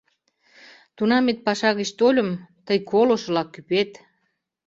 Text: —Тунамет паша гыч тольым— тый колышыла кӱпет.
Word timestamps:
—Тунамет 0.95 1.39
паша 1.45 1.69
гыч 1.79 1.89
тольым— 1.99 2.29
тый 2.65 2.79
колышыла 2.91 3.43
кӱпет. 3.53 3.91